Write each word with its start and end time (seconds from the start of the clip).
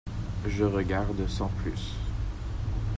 Je 0.47 0.63
regarde, 0.63 1.27
sans 1.27 1.49
plus. 1.61 1.93